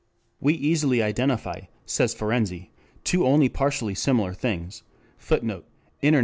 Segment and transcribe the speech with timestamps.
[0.39, 2.69] We easily identify, says Ferenczi,
[3.03, 4.81] two only partially similar things:
[5.19, 5.67] [Footnote:
[6.01, 6.19] Internat.